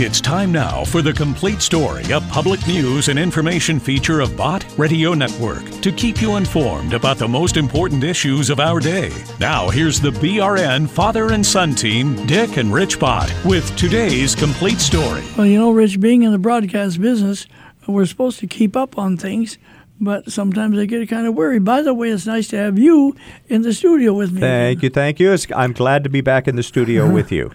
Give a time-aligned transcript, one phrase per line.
[0.00, 4.64] It's time now for the complete story, a public news and information feature of Bott
[4.78, 9.10] Radio Network to keep you informed about the most important issues of our day.
[9.40, 14.78] Now, here's the BRN father and son team, Dick and Rich Bott, with today's complete
[14.78, 15.24] story.
[15.36, 17.48] Well, you know, Rich, being in the broadcast business,
[17.88, 19.58] we're supposed to keep up on things
[20.00, 21.64] but sometimes I get kind of worried.
[21.64, 23.16] By the way, it's nice to have you
[23.48, 24.40] in the studio with me.
[24.40, 25.36] Thank you, thank you.
[25.56, 27.50] I'm glad to be back in the studio with you.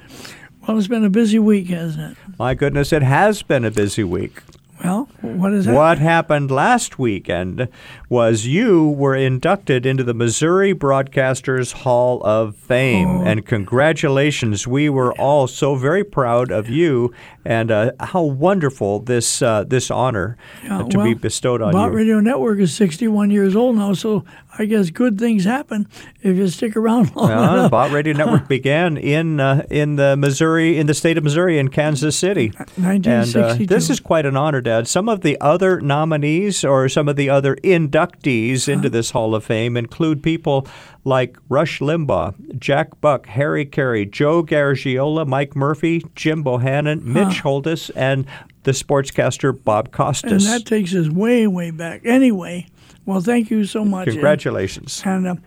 [0.68, 2.18] Well, it's been a busy week, hasn't it?
[2.40, 4.42] My goodness, it has been a busy week.
[4.84, 5.74] Well, what is that?
[5.74, 7.70] What happened last weekend
[8.10, 13.08] was you were inducted into the Missouri Broadcasters Hall of Fame.
[13.08, 13.24] Oh.
[13.24, 14.68] And congratulations.
[14.68, 17.14] We were all so very proud of you
[17.46, 21.72] and uh, how wonderful this uh, this honor yeah, uh, to well, be bestowed on
[21.72, 21.98] Bott you.
[21.98, 24.24] Radio Network is 61 years old now, so
[24.58, 25.88] I guess good things happen
[26.22, 27.72] if you stick around long well, enough.
[27.72, 31.70] Bott Radio Network began in uh, in the Missouri in the state of Missouri in
[31.70, 32.50] Kansas City.
[32.50, 33.40] 1962.
[33.40, 34.88] And uh, this is quite an honor, Dad.
[34.88, 39.44] Some of the other nominees or some of the other inductees into this Hall of
[39.44, 40.68] Fame include people
[41.04, 47.62] like Rush Limbaugh, Jack Buck, Harry Caray, Joe Garagiola, Mike Murphy, Jim Bohannon, Mitch huh.
[47.96, 48.26] And
[48.64, 50.46] the sportscaster Bob Costas.
[50.46, 52.02] And that takes us way, way back.
[52.06, 52.68] Anyway,
[53.06, 54.08] well, thank you so much.
[54.08, 55.04] Congratulations.
[55.06, 55.42] And, and uh,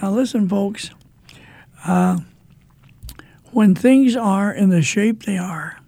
[0.00, 0.90] now, listen, folks.
[1.84, 2.20] Uh,
[3.52, 5.79] when things are in the shape they are,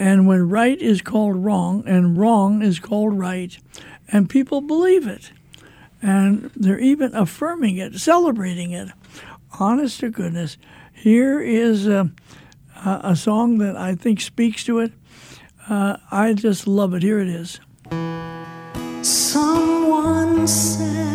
[0.00, 3.56] and when right is called wrong and wrong is called right,
[4.08, 5.30] and people believe it,
[6.00, 8.88] and they're even affirming it, celebrating it.
[9.60, 10.56] Honest to goodness,
[10.94, 12.10] here is a,
[12.84, 14.92] a song that I think speaks to it.
[15.68, 17.02] Uh, I just love it.
[17.02, 17.60] Here it is.
[19.02, 21.09] Someone said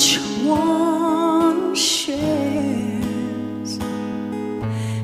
[0.00, 3.70] each one shares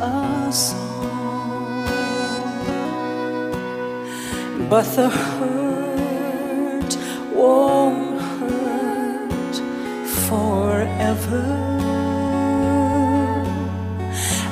[0.00, 1.84] us all.
[4.70, 6.96] But the hurt
[7.34, 9.56] won't hurt
[10.26, 11.75] forever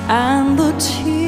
[0.08, 1.23] and the tears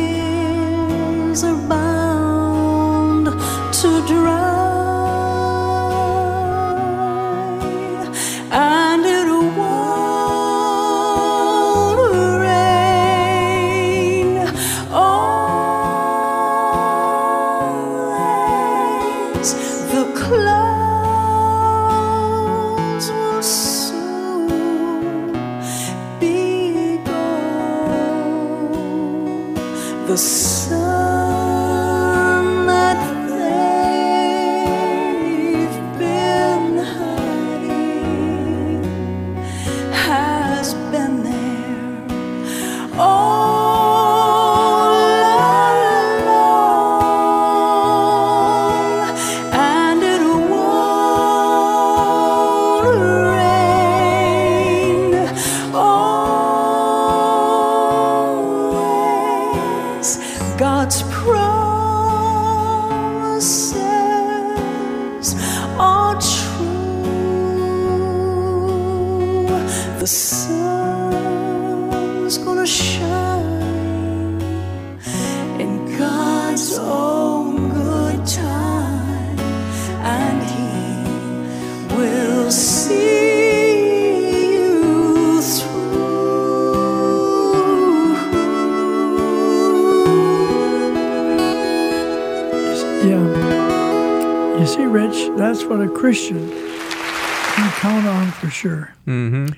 [95.69, 98.95] what a Christian can count on for sure.
[99.07, 99.49] Mm-hmm.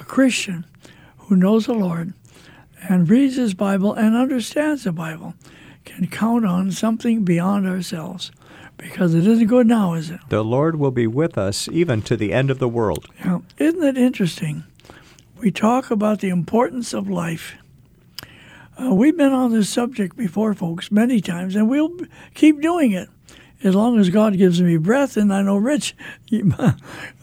[0.00, 0.64] A Christian
[1.18, 2.14] who knows the Lord
[2.88, 5.34] and reads his Bible and understands the Bible
[5.84, 8.30] can count on something beyond ourselves
[8.76, 10.20] because it isn't good now, is it?
[10.28, 13.06] The Lord will be with us even to the end of the world.
[13.18, 13.40] Yeah.
[13.58, 14.64] Isn't it interesting?
[15.38, 17.56] We talk about the importance of life.
[18.80, 21.96] Uh, we've been on this subject before, folks, many times, and we'll
[22.34, 23.08] keep doing it
[23.62, 25.96] as long as God gives me breath, and I know Rich,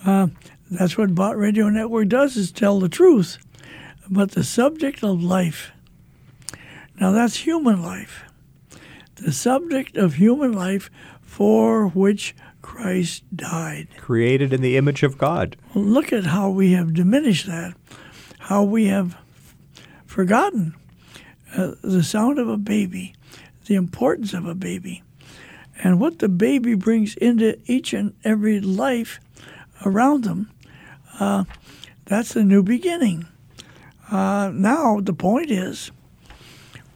[0.05, 0.27] uh,
[0.69, 3.37] that's what Bott Radio Network does is tell the truth.
[4.09, 5.71] But the subject of life,
[6.99, 8.23] now that's human life.
[9.15, 10.89] The subject of human life
[11.21, 13.87] for which Christ died.
[13.97, 15.55] Created in the image of God.
[15.73, 17.75] Look at how we have diminished that,
[18.39, 19.17] how we have
[20.05, 20.75] forgotten
[21.55, 23.13] uh, the sound of a baby,
[23.67, 25.03] the importance of a baby,
[25.83, 29.19] and what the baby brings into each and every life
[29.85, 30.49] around them.
[31.19, 31.43] Uh,
[32.05, 33.27] that's the new beginning.
[34.11, 35.91] Uh, now, the point is,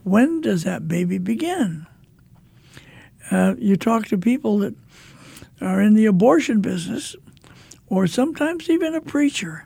[0.04, 1.88] when does that baby begin?
[3.32, 4.76] Uh, you talk to people that
[5.62, 7.16] are in the abortion business,
[7.88, 9.66] or sometimes even a preacher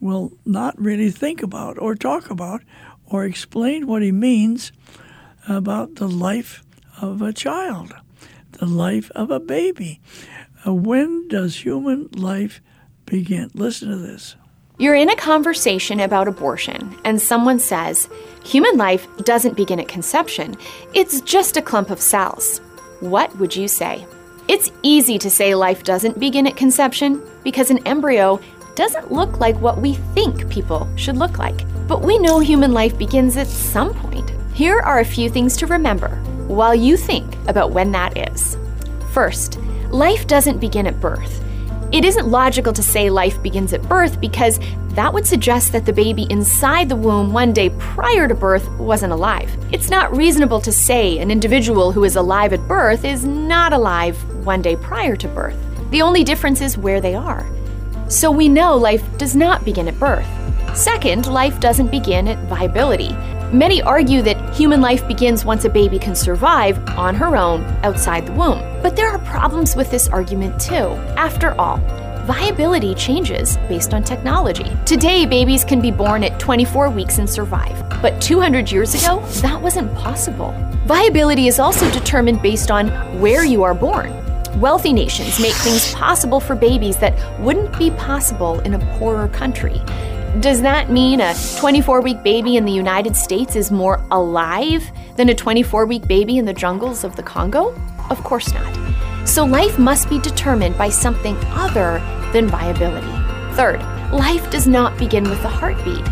[0.00, 2.62] will not really think about or talk about
[3.06, 4.72] or explain what he means
[5.48, 6.62] about the life
[7.00, 7.94] of a child,
[8.58, 10.00] the life of a baby.
[10.66, 12.60] Uh, when does human life
[13.06, 13.50] begin?
[13.54, 14.36] Listen to this.
[14.78, 18.08] You're in a conversation about abortion, and someone says,
[18.44, 20.56] Human life doesn't begin at conception,
[20.94, 22.60] it's just a clump of cells.
[23.00, 24.06] What would you say?
[24.46, 28.40] It's easy to say life doesn't begin at conception because an embryo
[28.76, 31.66] doesn't look like what we think people should look like.
[31.88, 34.30] But we know human life begins at some point.
[34.54, 38.56] Here are a few things to remember while you think about when that is.
[39.12, 39.58] First,
[39.90, 41.44] life doesn't begin at birth.
[41.92, 44.60] It isn't logical to say life begins at birth because
[44.90, 49.12] that would suggest that the baby inside the womb one day prior to birth wasn't
[49.12, 49.50] alive.
[49.72, 54.16] It's not reasonable to say an individual who is alive at birth is not alive
[54.44, 55.56] one day prior to birth.
[55.90, 57.46] The only difference is where they are.
[58.08, 60.26] So we know life does not begin at birth.
[60.76, 63.16] Second, life doesn't begin at viability.
[63.52, 68.26] Many argue that human life begins once a baby can survive on her own outside
[68.26, 68.58] the womb.
[68.82, 70.92] But there are problems with this argument too.
[71.16, 71.78] After all,
[72.26, 74.70] viability changes based on technology.
[74.84, 77.88] Today, babies can be born at 24 weeks and survive.
[78.02, 80.54] But 200 years ago, that wasn't possible.
[80.84, 84.12] Viability is also determined based on where you are born.
[84.60, 89.80] Wealthy nations make things possible for babies that wouldn't be possible in a poorer country.
[90.40, 95.30] Does that mean a 24 week baby in the United States is more alive than
[95.30, 97.74] a 24 week baby in the jungles of the Congo?
[98.08, 99.26] Of course not.
[99.26, 101.98] So life must be determined by something other
[102.32, 103.10] than viability.
[103.56, 103.80] Third,
[104.12, 106.06] life does not begin with the heartbeat.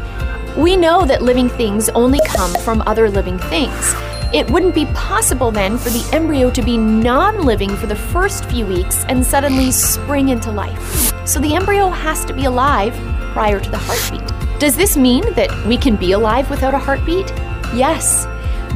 [0.56, 3.94] We know that living things only come from other living things.
[4.34, 8.46] It wouldn't be possible then for the embryo to be non living for the first
[8.46, 11.12] few weeks and suddenly spring into life.
[11.28, 12.94] So the embryo has to be alive
[13.36, 14.58] prior to the heartbeat.
[14.58, 17.28] Does this mean that we can be alive without a heartbeat?
[17.74, 18.24] Yes.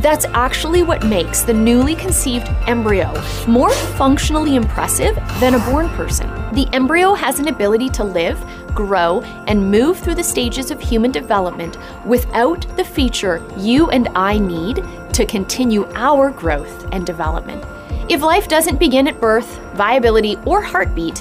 [0.03, 3.11] That's actually what makes the newly conceived embryo
[3.49, 6.29] more functionally impressive than a born person.
[6.53, 8.39] The embryo has an ability to live,
[8.75, 14.37] grow, and move through the stages of human development without the feature you and I
[14.37, 14.85] need
[15.15, 17.65] to continue our growth and development.
[18.11, 21.21] If life doesn't begin at birth, viability, or heartbeat,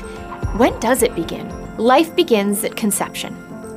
[0.58, 1.59] when does it begin?
[1.80, 3.34] Life begins at conception,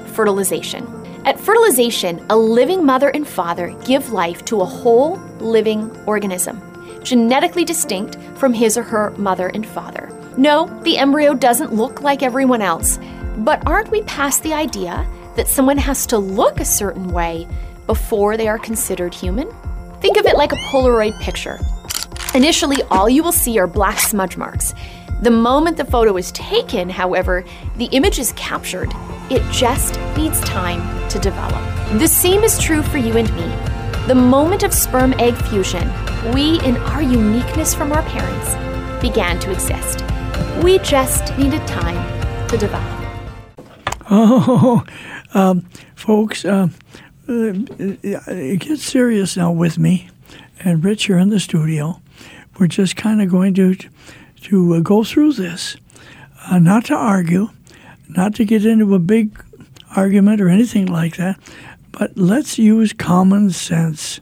[0.06, 0.84] fertilization.
[1.24, 6.60] At fertilization, a living mother and father give life to a whole living organism,
[7.04, 10.10] genetically distinct from his or her mother and father.
[10.36, 12.98] No, the embryo doesn't look like everyone else,
[13.36, 15.06] but aren't we past the idea
[15.36, 17.46] that someone has to look a certain way
[17.86, 19.48] before they are considered human?
[20.00, 21.60] Think of it like a Polaroid picture.
[22.34, 24.74] Initially, all you will see are black smudge marks.
[25.22, 27.44] The moment the photo is taken, however,
[27.76, 28.92] the image is captured.
[29.30, 31.62] It just needs time to develop.
[32.00, 33.46] The same is true for you and me.
[34.08, 35.88] The moment of sperm egg fusion,
[36.34, 40.04] we, in our uniqueness from our parents, began to exist.
[40.60, 42.88] We just needed time to develop.
[44.14, 44.84] Oh,
[45.34, 46.66] um, folks, uh,
[47.28, 50.10] uh, get serious now with me.
[50.64, 52.02] And Rich, you're in the studio.
[52.58, 53.76] We're just kind of going to
[54.42, 55.76] to uh, go through this,
[56.50, 57.48] uh, not to argue,
[58.08, 59.42] not to get into a big
[59.96, 61.38] argument or anything like that,
[61.90, 64.20] but let's use common sense.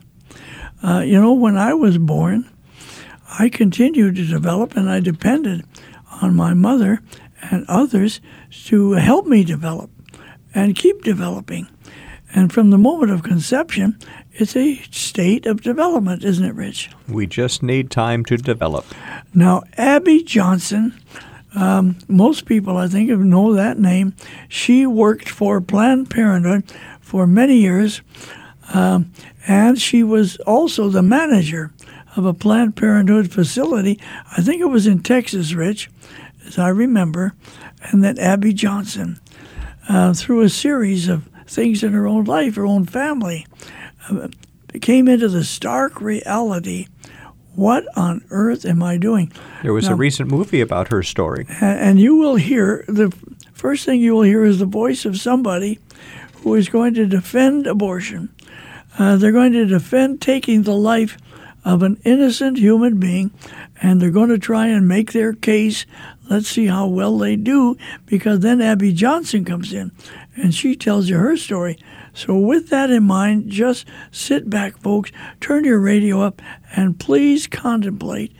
[0.82, 2.48] Uh, you know, when I was born,
[3.38, 5.64] I continued to develop and I depended
[6.22, 7.00] on my mother
[7.50, 8.20] and others
[8.66, 9.90] to help me develop
[10.54, 11.68] and keep developing.
[12.32, 13.98] And from the moment of conception,
[14.32, 16.90] it's a state of development, isn't it, Rich?
[17.08, 18.86] We just need time to develop.
[19.34, 20.94] Now, Abby Johnson,
[21.54, 24.14] um, most people I think know that name.
[24.48, 26.64] She worked for Planned Parenthood
[27.00, 28.02] for many years,
[28.72, 29.12] um,
[29.48, 31.72] and she was also the manager
[32.16, 33.98] of a Planned Parenthood facility.
[34.36, 35.90] I think it was in Texas, Rich,
[36.46, 37.34] as I remember,
[37.82, 39.18] and that Abby Johnson,
[39.88, 43.46] uh, through a series of things in her own life, her own family,
[44.08, 44.28] uh,
[44.80, 46.86] came into the stark reality
[47.56, 49.32] what on earth am I doing?
[49.62, 51.46] There was Now- a recent movie about her story.
[51.60, 53.12] And you will hear the
[53.52, 55.78] first thing you will hear is the voice of somebody
[56.42, 58.30] who is going to defend abortion.
[58.98, 61.18] Uh, they're going to defend taking the life
[61.64, 63.30] of an innocent human being,
[63.82, 65.86] and they're going to try and make their case.
[66.28, 67.76] Let's see how well they do,
[68.06, 69.92] because then Abby Johnson comes in
[70.36, 71.78] and she tells you her story.
[72.12, 76.42] So, with that in mind, just sit back, folks, turn your radio up,
[76.74, 78.32] and please contemplate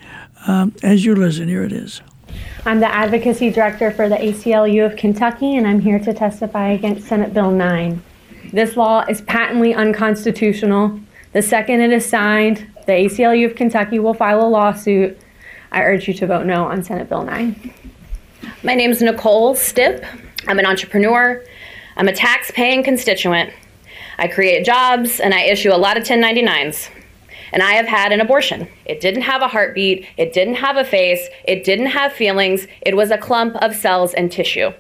[0.47, 1.49] um, as you listen.
[1.49, 2.03] Here it is.
[2.65, 7.07] I'm the Advocacy Director for the ACLU of Kentucky, and I'm here to testify against
[7.07, 8.03] Senate Bill 9.
[8.53, 11.00] This law is patently unconstitutional.
[11.32, 15.16] The second it is signed, the ACLU of Kentucky will file a lawsuit.
[15.70, 17.72] I urge you to vote no on Senate Bill 9.
[18.64, 20.04] My name is Nicole Stipp.
[20.49, 21.44] I'm an entrepreneur.
[21.96, 23.52] I'm a tax paying constituent.
[24.18, 26.90] I create jobs and I issue a lot of 1099s.
[27.52, 28.66] And I have had an abortion.
[28.84, 32.96] It didn't have a heartbeat, it didn't have a face, it didn't have feelings, it
[32.96, 34.72] was a clump of cells and tissue.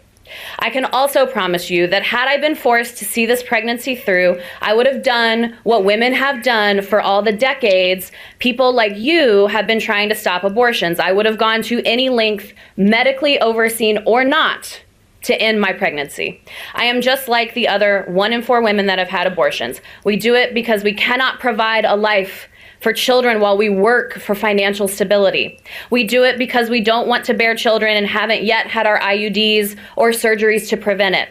[0.58, 4.40] I can also promise you that had I been forced to see this pregnancy through,
[4.60, 9.46] I would have done what women have done for all the decades people like you
[9.48, 10.98] have been trying to stop abortions.
[10.98, 14.80] I would have gone to any length, medically overseen or not,
[15.22, 16.40] to end my pregnancy.
[16.74, 19.80] I am just like the other one in four women that have had abortions.
[20.04, 22.48] We do it because we cannot provide a life
[22.80, 25.60] for children while we work for financial stability.
[25.90, 28.98] We do it because we don't want to bear children and haven't yet had our
[28.98, 31.28] IUDs or surgeries to prevent it.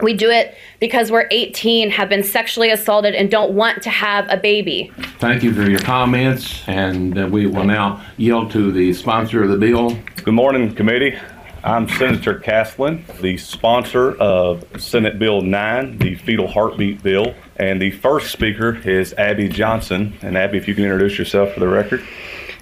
[0.00, 4.26] We do it because we're 18, have been sexually assaulted, and don't want to have
[4.30, 4.92] a baby.
[5.18, 9.50] Thank you for your comments, and uh, we will now yield to the sponsor of
[9.50, 9.98] the bill.
[10.22, 11.18] Good morning, committee.
[11.64, 17.34] I'm Senator Castlen, the sponsor of Senate Bill 9, the fetal heartbeat bill.
[17.56, 20.16] And the first speaker is Abby Johnson.
[20.22, 22.04] And Abby, if you can introduce yourself for the record.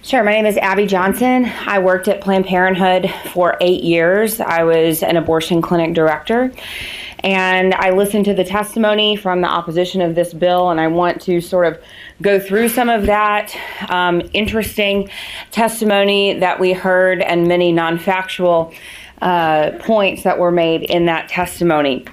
[0.02, 0.24] Sure.
[0.24, 1.44] My name is Abby Johnson.
[1.66, 4.40] I worked at Planned Parenthood for eight years.
[4.40, 6.52] I was an abortion clinic director.
[7.20, 11.20] And I listened to the testimony from the opposition of this bill, and I want
[11.23, 11.82] to sort of
[12.23, 13.56] go through some of that
[13.88, 15.08] um, interesting
[15.50, 18.73] testimony that we heard and many non factual
[19.23, 22.04] uh, points that were made in that testimony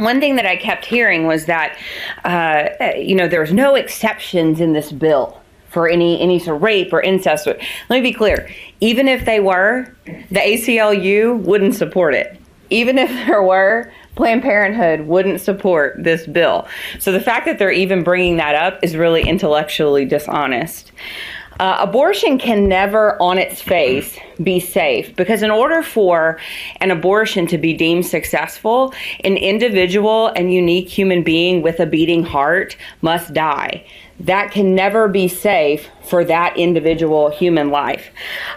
[0.00, 1.76] one thing that I kept hearing was that,
[2.24, 6.92] uh, you know, there's no exceptions in this bill for any any sort of rape
[6.92, 7.46] or incest.
[7.46, 8.48] Let me be clear:
[8.80, 12.40] even if they were, the ACLU wouldn't support it.
[12.70, 16.66] Even if there were, Planned Parenthood wouldn't support this bill.
[16.98, 20.92] So the fact that they're even bringing that up is really intellectually dishonest.
[21.60, 26.38] Uh, abortion can never, on its face, be safe because, in order for
[26.76, 32.22] an abortion to be deemed successful, an individual and unique human being with a beating
[32.22, 33.84] heart must die.
[34.20, 38.10] That can never be safe for that individual human life.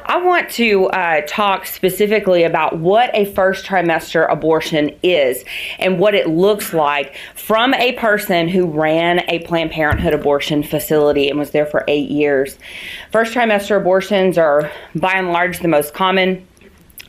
[0.05, 5.45] I want to uh, talk specifically about what a first trimester abortion is
[5.79, 11.29] and what it looks like from a person who ran a Planned Parenthood abortion facility
[11.29, 12.57] and was there for eight years.
[13.11, 16.45] First trimester abortions are by and large the most common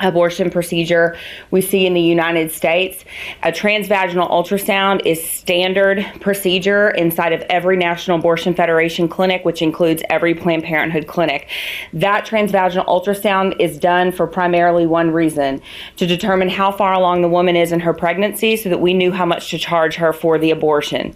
[0.00, 1.16] abortion procedure
[1.50, 3.04] we see in the United States.
[3.42, 10.02] A transvaginal ultrasound is standard procedure inside of every National Abortion Federation clinic, which includes
[10.10, 11.48] every Planned Parenthood clinic.
[11.92, 15.62] That transvaginal ultrasound is done for primarily one reason
[15.96, 19.12] to determine how far along the woman is in her pregnancy so that we knew
[19.12, 21.14] how much to charge her for the abortion.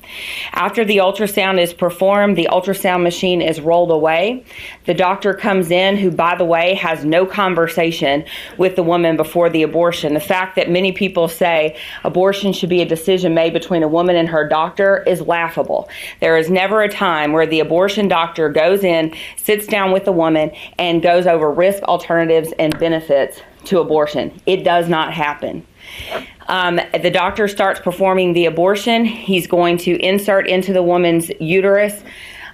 [0.53, 4.45] After the ultrasound is performed, the ultrasound machine is rolled away.
[4.87, 8.25] The doctor comes in, who, by the way, has no conversation
[8.69, 10.13] with the woman before the abortion.
[10.13, 14.15] The fact that many people say abortion should be a decision made between a woman
[14.15, 15.89] and her doctor is laughable.
[16.21, 20.13] There is never a time where the abortion doctor goes in, sits down with the
[20.13, 24.39] woman, and goes over risk, alternatives, and benefits to abortion.
[24.45, 25.67] It does not happen.
[26.49, 29.07] Um, the doctor starts performing the abortion.
[29.07, 32.03] He's going to insert into the woman's uterus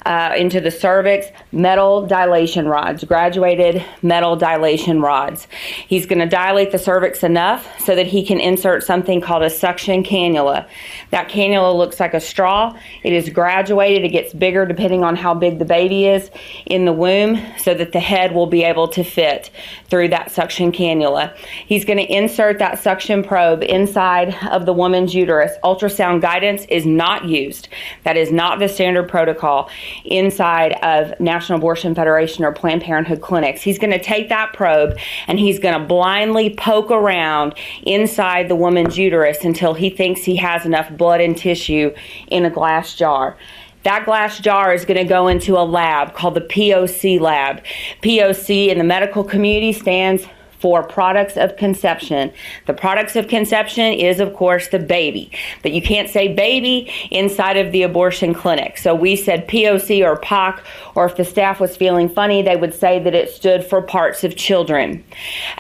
[0.07, 5.47] uh, into the cervix metal dilation rods, graduated metal dilation rods.
[5.87, 9.51] He's going to dilate the cervix enough so that he can insert something called a
[9.51, 10.67] suction cannula.
[11.11, 12.77] That cannula looks like a straw.
[13.03, 16.31] It is graduated, it gets bigger depending on how big the baby is
[16.67, 19.51] in the womb so that the head will be able to fit
[19.89, 21.35] through that suction cannula.
[21.67, 25.53] He's going to insert that suction probe inside of the woman's uterus.
[25.65, 27.69] Ultrasound guidance is not used.
[28.03, 29.71] That is not the standard protocol
[30.05, 33.63] inside of National Abortion Federation or Planned Parenthood clinics.
[33.63, 34.97] He's going to take that probe
[35.27, 40.37] and he's going to blindly poke around inside the woman's uterus until he thinks he
[40.37, 41.95] has enough blood and tissue
[42.29, 43.37] in a glass jar.
[43.85, 47.63] That glass jar is going to go into a lab called the POC lab.
[48.03, 50.27] POC in the medical community stands
[50.65, 52.33] for products of conception.
[52.65, 55.31] The products of conception is, of course, the baby,
[55.63, 58.79] but you can't say baby inside of the abortion clinic.
[58.79, 60.63] So we said POC or POC,
[60.95, 64.25] or if the staff was feeling funny, they would say that it stood for parts
[64.25, 65.05] of children.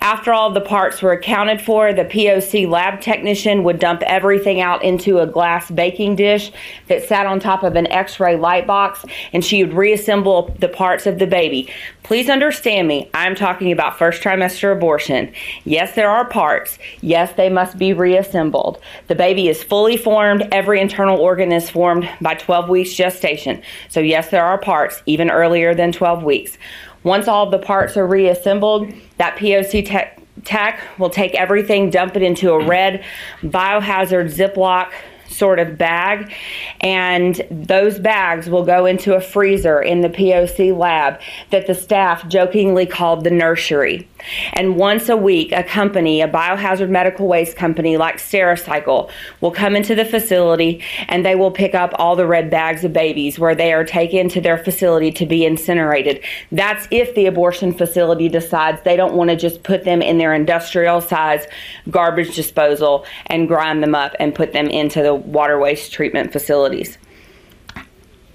[0.01, 4.83] After all the parts were accounted for, the POC lab technician would dump everything out
[4.83, 6.51] into a glass baking dish
[6.89, 10.69] that sat on top of an x ray light box, and she would reassemble the
[10.69, 11.71] parts of the baby.
[12.05, 15.33] Please understand me, I'm talking about first trimester abortion.
[15.65, 16.79] Yes, there are parts.
[17.01, 18.79] Yes, they must be reassembled.
[19.09, 20.47] The baby is fully formed.
[20.53, 23.63] Every internal organ is formed by 12 weeks gestation.
[23.89, 26.59] So, yes, there are parts, even earlier than 12 weeks.
[27.05, 32.23] Once all the parts are reassembled, that POC tech, tech will take everything, dump it
[32.23, 33.03] into a red
[33.43, 34.93] biohazard Ziploc
[35.28, 36.33] sort of bag,
[36.81, 42.26] and those bags will go into a freezer in the POC lab that the staff
[42.28, 44.09] jokingly called the nursery.
[44.54, 49.76] And once a week, a company, a biohazard medical waste company like Stericycle, will come
[49.76, 53.54] into the facility and they will pick up all the red bags of babies where
[53.54, 56.23] they are taken to their facility to be incinerated.
[56.52, 60.35] That's if the abortion facility decides they don't want to just put them in their
[60.35, 61.47] industrial size
[61.90, 66.99] garbage disposal and grind them up and put them into the water waste treatment facilities.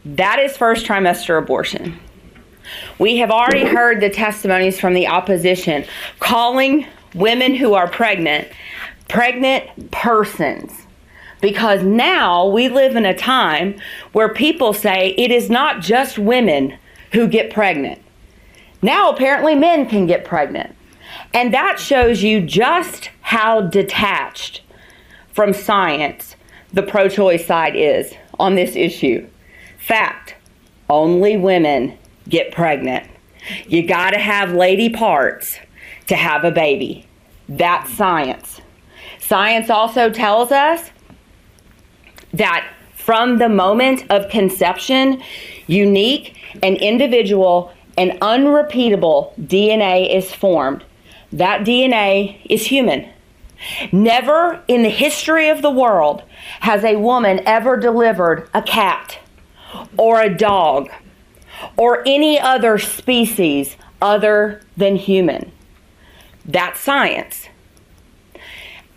[0.06, 2.00] That is first trimester abortion.
[2.98, 5.86] We have already heard the testimonies from the opposition
[6.20, 8.48] calling women who are pregnant
[9.08, 10.72] pregnant persons.
[11.42, 13.80] Because now we live in a time
[14.12, 16.78] where people say it is not just women
[17.14, 18.02] who get pregnant.
[18.82, 20.76] Now apparently men can get pregnant.
[21.34, 24.62] And that shows you just how detached
[25.34, 26.36] from science
[26.72, 29.28] the pro choice side is on this issue.
[29.78, 30.36] Fact
[30.90, 31.98] only women
[32.28, 33.10] get pregnant.
[33.68, 35.58] You got to have lady parts
[36.08, 37.08] to have a baby.
[37.48, 38.62] That's science.
[39.20, 40.90] Science also tells us
[42.34, 45.22] that from the moment of conception,
[45.68, 50.84] unique and individual and unrepeatable DNA is formed.
[51.32, 53.10] That DNA is human.
[53.92, 56.24] Never in the history of the world
[56.62, 59.20] has a woman ever delivered a cat
[59.98, 60.90] or a dog
[61.78, 65.52] or any other species other than human.
[66.46, 67.48] That's science.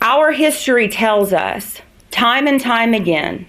[0.01, 3.47] Our history tells us time and time again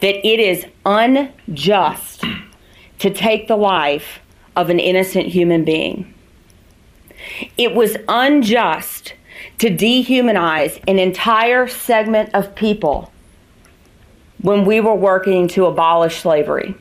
[0.00, 2.24] that it is unjust
[2.98, 4.20] to take the life
[4.56, 6.14] of an innocent human being.
[7.56, 9.14] It was unjust
[9.58, 13.12] to dehumanize an entire segment of people
[14.40, 16.74] when we were working to abolish slavery.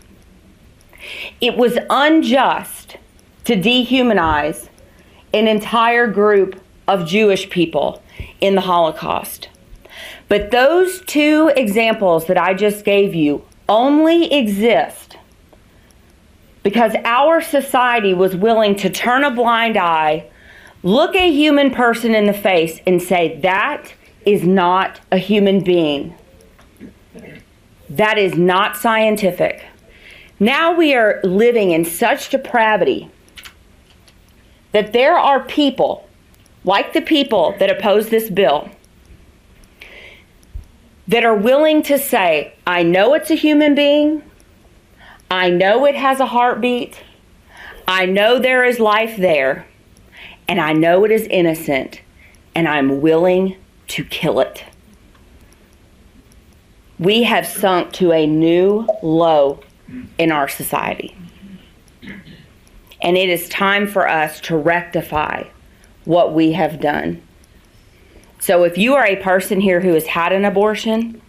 [1.42, 2.98] It was unjust
[3.46, 4.70] to dehumanize
[5.34, 8.02] an entire group of Jewish people
[8.42, 9.50] in the Holocaust.
[10.30, 15.18] But those two examples that I just gave you only exist
[16.64, 20.26] because our society was willing to turn a blind eye,
[20.84, 23.94] look a human person in the face, and say, that
[24.26, 26.14] is not a human being.
[27.90, 29.64] That is not scientific.
[30.40, 33.10] Now we are living in such depravity
[34.72, 36.08] that there are people,
[36.64, 38.70] like the people that oppose this bill,
[41.08, 44.22] that are willing to say, I know it's a human being,
[45.32, 47.02] I know it has a heartbeat,
[47.88, 49.66] I know there is life there,
[50.48, 52.02] and I know it is innocent,
[52.54, 53.56] and I'm willing
[53.88, 54.64] to kill it.
[57.00, 59.62] We have sunk to a new low
[60.18, 61.16] in our society.
[63.02, 65.44] And it is time for us to rectify
[66.06, 67.22] what we have done.
[68.40, 71.22] So if you are a person here who has had an abortion,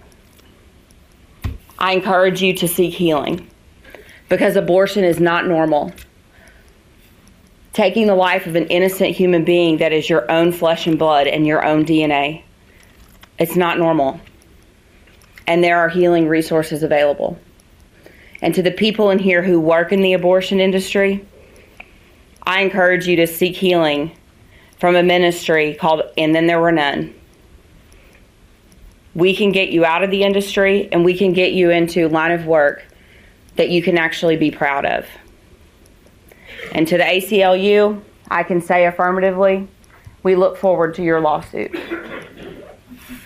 [1.79, 3.49] I encourage you to seek healing
[4.29, 5.92] because abortion is not normal.
[7.73, 11.27] Taking the life of an innocent human being that is your own flesh and blood
[11.27, 12.42] and your own DNA,
[13.38, 14.21] it's not normal.
[15.47, 17.38] And there are healing resources available.
[18.40, 21.24] And to the people in here who work in the abortion industry,
[22.42, 24.12] I encourage you to seek healing
[24.79, 27.14] from a ministry called And Then There Were None.
[29.14, 32.09] We can get you out of the industry and we can get you into a
[32.09, 32.85] line of work
[33.57, 35.05] that you can actually be proud of.
[36.72, 39.66] And to the ACLU, I can say affirmatively,
[40.22, 41.77] we look forward to your lawsuit.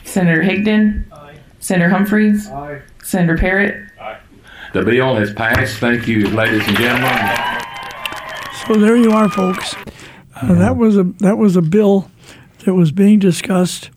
[0.05, 1.05] Senator Higdon.
[1.13, 1.39] Aye.
[1.61, 2.49] Senator Humphries.
[2.49, 2.81] Aye.
[3.03, 3.89] Senator Parrett.
[4.73, 5.77] The bill has passed.
[5.79, 7.61] Thank you, ladies and gentlemen.
[8.67, 9.75] So there you are, folks.
[10.41, 12.11] Uh, That was a that was a bill
[12.65, 13.91] that was being discussed.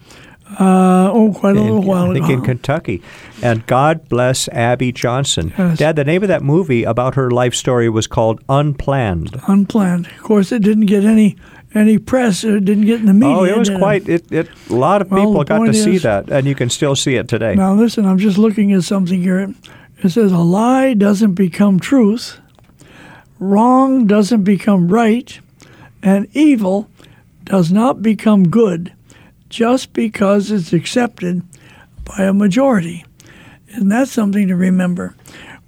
[0.60, 2.34] Uh, oh, quite a little in, while I think ago.
[2.36, 3.02] in Kentucky.
[3.42, 5.54] And God bless Abby Johnson.
[5.58, 5.80] Yes.
[5.80, 9.40] Dad, the name of that movie about her life story was called Unplanned.
[9.48, 10.06] Unplanned.
[10.08, 11.36] Of course, it didn't get any
[11.74, 12.44] any press.
[12.44, 13.36] It didn't get in the media.
[13.38, 14.08] oh, it was quite.
[14.10, 16.70] It, it a lot of Well, people got to point see that, and you can
[16.70, 17.56] still see it today.
[17.56, 19.54] Now, listen, I'm just looking at something here.
[20.06, 22.40] It says a lie doesn't become truth,
[23.40, 25.40] wrong doesn't become right,
[26.04, 26.92] and evil
[27.44, 28.94] does not become good
[29.50, 31.42] just because it's accepted
[32.04, 33.04] by a majority.
[33.70, 35.16] Isn't that something to remember?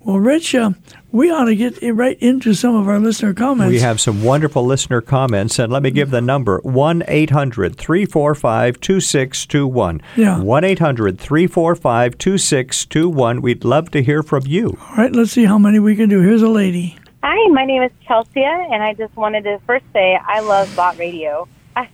[0.01, 0.73] Well, Rich, uh,
[1.17, 3.71] we ought to get right into some of our listener comments.
[3.71, 8.79] We have some wonderful listener comments, and let me give the number 1 800 345
[8.79, 10.01] 2621.
[10.15, 10.39] Yeah.
[10.39, 13.41] 1 800 345 2621.
[13.41, 14.77] We'd love to hear from you.
[14.79, 16.21] All right, let's see how many we can do.
[16.21, 16.95] Here's a lady.
[17.23, 20.99] Hi, my name is Chelsea, and I just wanted to first say I love Bott
[20.99, 21.47] Radio.
[21.75, 21.89] I,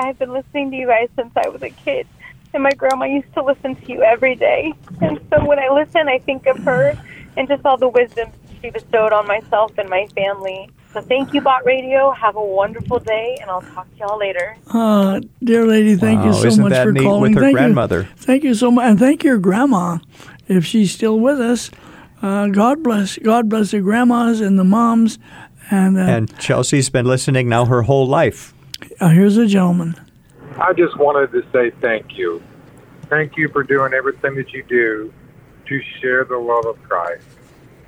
[0.00, 2.08] I've been listening to you guys since I was a kid,
[2.52, 4.72] and my grandma used to listen to you every day.
[5.00, 7.00] And so when I listen, I think of her
[7.36, 8.30] and just all the wisdom
[8.64, 10.70] she bestowed on myself and my family.
[10.94, 12.12] So thank you, Bott Radio.
[12.12, 14.56] Have a wonderful day, and I'll talk to y'all later.
[14.72, 17.32] Uh, dear lady, thank you Wow, so isn't much that for neat calling.
[17.32, 18.00] with her thank grandmother?
[18.02, 19.98] You, thank you so much, and thank your grandma,
[20.48, 21.70] if she's still with us.
[22.22, 25.18] Uh, God bless, God bless the grandmas and the moms.
[25.70, 28.54] And, uh, And Chelsea's been listening now her whole life.
[29.00, 29.94] uh, here's a gentleman.
[30.58, 32.40] I just wanted to say thank you.
[33.10, 35.12] Thank you for doing everything that you do
[35.66, 37.26] to share the love of Christ.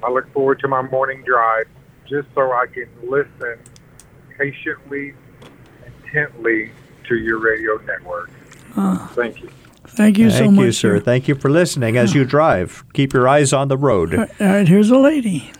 [0.06, 1.66] I look forward to my morning drive
[2.08, 3.58] just so I can listen
[4.38, 5.14] patiently,
[5.84, 6.70] intently
[7.08, 8.30] to your radio network.
[8.76, 9.50] Uh, Thank you.
[9.88, 10.98] thank you so Thank much, you, sir.
[10.98, 11.00] sir.
[11.00, 12.84] Thank you for listening as you drive.
[12.92, 14.14] Keep your eyes on the road.
[14.14, 15.50] All right, here's a lady.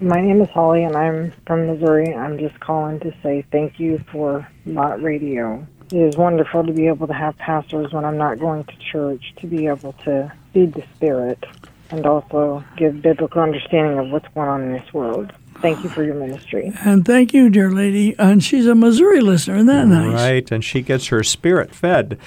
[0.00, 2.12] My name is Holly, and I'm from Missouri.
[2.12, 5.64] I'm just calling to say thank you for Lot Radio.
[5.92, 9.34] It is wonderful to be able to have pastors when I'm not going to church
[9.36, 11.44] to be able to feed the Spirit
[11.96, 15.32] and also give biblical understanding of what's going on in this world.
[15.60, 16.72] Thank you for your ministry.
[16.84, 18.14] And thank you, dear lady.
[18.18, 19.56] And she's a Missouri listener.
[19.56, 20.14] Isn't that nice?
[20.14, 22.18] Right, and she gets her spirit fed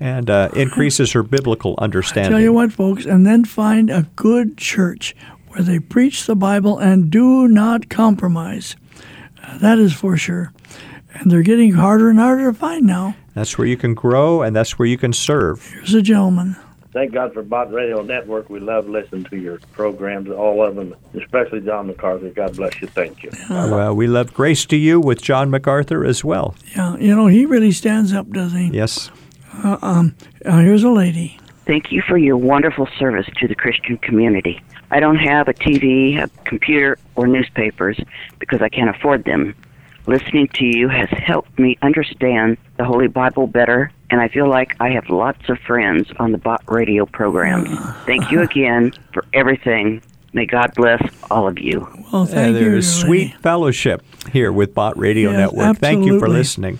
[0.00, 2.32] and uh, increases her biblical understanding.
[2.32, 5.14] Tell you what, folks, and then find a good church
[5.48, 8.74] where they preach the Bible and do not compromise.
[9.42, 10.52] Uh, that is for sure.
[11.14, 13.14] And they're getting harder and harder to find now.
[13.34, 15.70] That's where you can grow, and that's where you can serve.
[15.70, 16.56] Here's a gentleman.
[16.92, 18.50] Thank God for Bott Radio Network.
[18.50, 22.28] We love listening to your programs, all of them, especially John MacArthur.
[22.28, 22.88] God bless you.
[22.88, 23.30] Thank you.
[23.48, 26.54] Well, we love Grace to You with John MacArthur as well.
[26.76, 28.76] Yeah, you know, he really stands up, doesn't he?
[28.76, 29.10] Yes.
[29.64, 31.38] Uh, um, uh, here's a lady.
[31.64, 34.60] Thank you for your wonderful service to the Christian community.
[34.90, 37.98] I don't have a TV, a computer, or newspapers
[38.38, 39.54] because I can't afford them.
[40.06, 44.76] Listening to you has helped me understand the Holy Bible better, and I feel like
[44.78, 47.64] I have lots of friends on the Bott Radio program.
[48.06, 50.00] Thank you again for everything.
[50.34, 51.80] May God bless all of you.
[52.12, 52.64] Well, thank Uh, you.
[52.64, 53.36] there's dear sweet lady.
[53.42, 55.78] fellowship here with Bott Radio Yes, Network.
[55.78, 56.78] Thank you for listening.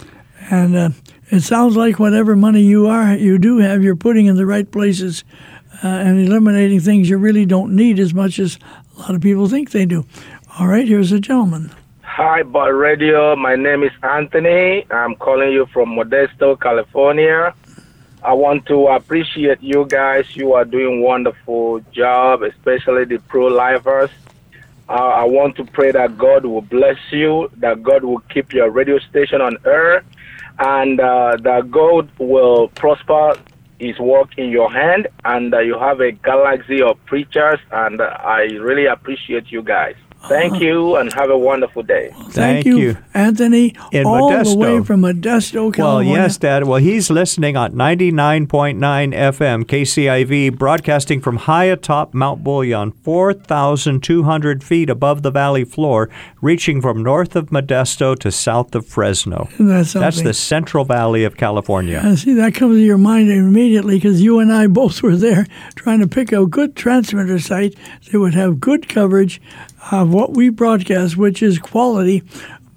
[0.51, 0.89] And uh,
[1.31, 4.71] it sounds like whatever money you are, you do have, you're putting in the right
[4.71, 5.25] places
[5.85, 8.59] uh, and eliminating things you really don't need as much as
[8.97, 10.05] a lot of people think they do.
[10.59, 11.73] All right, here's a gentleman.
[12.17, 13.35] Hi, Bott Radio.
[13.37, 14.85] My name is Anthony.
[14.91, 17.55] I'm calling you from Modesto, California.
[18.23, 20.37] I want to appreciate you guys.
[20.37, 24.11] You are doing wonderful job, especially the pro-lifers.
[24.91, 28.69] Uh, I want to pray that God will bless you, that God will keep your
[28.69, 30.05] radio station on air,
[30.59, 33.41] and uh, that God will prosper
[33.79, 37.59] His work in your hand, and uh, you have a galaxy of preachers.
[37.71, 39.97] And uh, I really appreciate you guys.
[40.29, 42.15] Thank you, and have a wonderful day.
[42.31, 42.97] Thank you.
[43.13, 46.13] Anthony, In all the way from Modesto, California.
[46.13, 46.65] Well, yes, Dad.
[46.65, 54.89] Well, he's listening on 99.9 FM KCIV, broadcasting from high atop Mount Bullion, 4,200 feet
[54.89, 56.09] above the valley floor,
[56.41, 59.49] reaching from north of Modesto to south of Fresno.
[59.59, 62.01] Isn't That's the Central Valley of California.
[62.03, 65.47] And see, that comes to your mind immediately because you and I both were there
[65.75, 67.75] trying to pick a good transmitter site
[68.11, 69.41] that would have good coverage
[69.91, 72.23] of what we broadcast, which is quality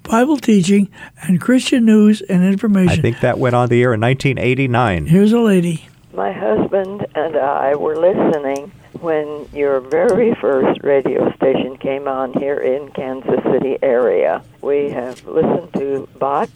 [0.02, 0.88] Bible teaching
[1.22, 2.98] and Christian news and information.
[2.98, 5.06] I think that went on the air in 1989.
[5.06, 5.88] Here's a lady.
[6.14, 12.58] My husband and I were listening when your very first radio station came on here
[12.58, 14.42] in Kansas City area.
[14.62, 16.48] We have listened to Bott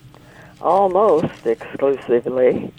[0.60, 2.72] almost exclusively,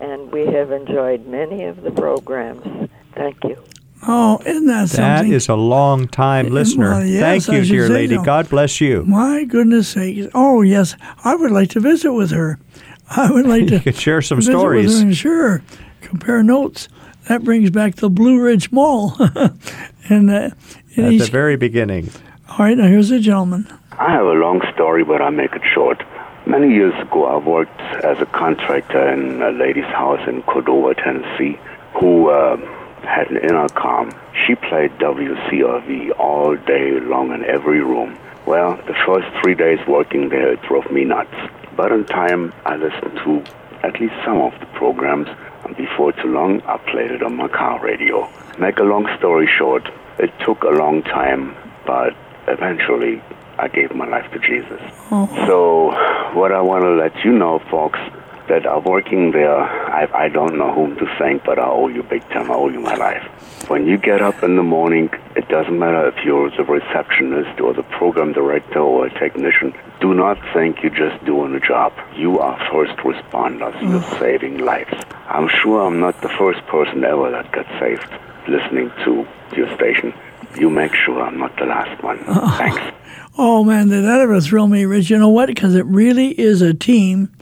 [0.00, 2.88] and we have enjoyed many of the programs.
[3.12, 3.62] Thank you.
[4.06, 5.32] Oh, isn't that That something?
[5.32, 6.90] is a long time listener.
[6.90, 8.16] Well, yes, Thank you, dear lady.
[8.16, 8.22] so.
[8.22, 9.04] God bless you.
[9.04, 10.26] My goodness sakes.
[10.34, 10.94] Oh, yes.
[11.24, 12.58] I would like to visit with her.
[13.16, 14.98] I would like to You could share some visit with stories.
[14.98, 15.62] her and sure,
[16.02, 16.88] compare notes.
[17.28, 19.16] That brings back the Blue Ridge Mall.
[20.10, 20.50] and uh,
[20.96, 22.10] in At the very beginning.
[22.50, 23.66] all right, now here's a gentleman.
[23.92, 26.02] I have a long story, but I'll make it short.
[26.46, 31.58] Many years ago, I worked as a contractor in a lady's house in Cordova, Tennessee,
[31.98, 32.56] who uh,
[33.04, 34.12] had an intercom.
[34.46, 38.18] She played WCRV all day long in every room.
[38.46, 41.34] Well, the first three days working there, it drove me nuts.
[41.76, 43.44] But in time, I listened to
[43.82, 45.28] at least some of the programs,
[45.64, 48.30] and before too long, I played it on my car radio.
[48.58, 49.88] Make a long story short,
[50.18, 52.14] it took a long time, but
[52.46, 53.22] eventually,
[53.58, 54.80] I gave my life to Jesus.
[55.10, 55.28] Oh.
[55.46, 57.98] So, what I want to let you know, folks,
[58.48, 62.02] that are working there, I, I don't know whom to thank, but I owe you
[62.02, 62.50] big time.
[62.50, 63.22] I owe you my life.
[63.68, 67.72] When you get up in the morning, it doesn't matter if you're the receptionist or
[67.72, 69.74] the program director or a technician.
[70.00, 71.92] Do not think you're just doing a job.
[72.14, 73.80] You are first responders.
[73.80, 74.18] You're mm.
[74.18, 74.92] saving lives.
[75.26, 78.08] I'm sure I'm not the first person ever that got saved
[78.48, 79.26] listening to
[79.56, 80.12] your station.
[80.58, 82.22] You make sure I'm not the last one.
[82.28, 82.96] Oh, Thanks.
[83.36, 85.10] Oh man, did that ever thrill me, Rich?
[85.10, 85.46] You know what?
[85.46, 87.32] Because it really is a team,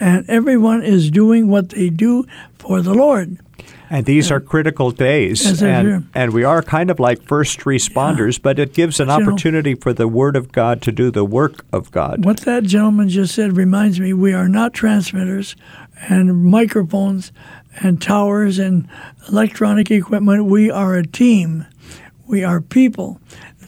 [0.00, 2.24] and everyone is doing what they do
[2.58, 3.38] for the Lord.
[3.90, 5.44] And these are critical days.
[5.46, 9.18] Yes, and, and we are kind of like first responders, but it gives an But
[9.18, 12.24] you know- opportunity for the Word of God to do the work of God.
[12.24, 15.56] What that gentleman just said reminds me we are not transmitters
[16.08, 17.32] and microphones
[17.80, 18.86] and towers and
[19.28, 20.44] electronic equipment.
[20.44, 21.64] We are a team.
[22.26, 23.20] We are people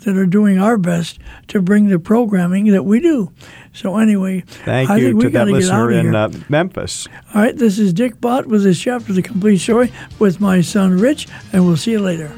[0.04, 3.32] that are doing our best to bring the programming that we do.
[3.72, 7.06] So anyway, Thank I you think to that listener in uh, Memphis.
[7.34, 10.98] All right, this is Dick Bott with this chapter, The Complete Story, with my son
[10.98, 12.32] Rich, and we'll see you later.